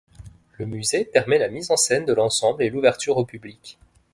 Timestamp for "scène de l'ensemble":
1.77-2.63